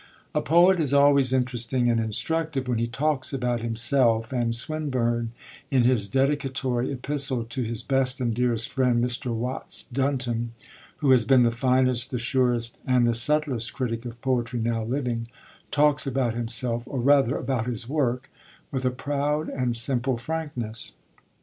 A 0.33 0.41
poet 0.41 0.79
is 0.79 0.93
always 0.93 1.31
interesting 1.31 1.87
and 1.87 1.99
instructive 1.99 2.67
when 2.67 2.79
he 2.79 2.87
talks 2.87 3.33
about 3.33 3.61
himself, 3.61 4.33
and 4.33 4.55
Swinburne, 4.55 5.29
in 5.69 5.83
his 5.83 6.07
dedicatory 6.07 6.91
epistle 6.91 7.43
to 7.43 7.61
his 7.61 7.83
'best 7.83 8.19
and 8.19 8.33
dearest 8.33 8.67
friend,' 8.73 9.05
Mr. 9.05 9.31
Watts 9.31 9.85
Dunton, 9.93 10.53
who 10.97 11.11
has 11.11 11.23
been 11.23 11.43
the 11.43 11.51
finest, 11.51 12.09
the 12.09 12.17
surest, 12.17 12.81
and 12.87 13.05
the 13.05 13.13
subtlest 13.13 13.75
critic 13.75 14.03
of 14.05 14.19
poetry 14.21 14.59
now 14.59 14.83
living, 14.83 15.27
talks 15.69 16.07
about 16.07 16.33
himself, 16.33 16.81
or 16.87 16.99
rather 16.99 17.37
about 17.37 17.67
his 17.67 17.87
work, 17.87 18.31
with 18.71 18.85
a 18.85 18.89
proud 18.89 19.49
and 19.49 19.75
simple 19.75 20.17
frankness. 20.17 20.93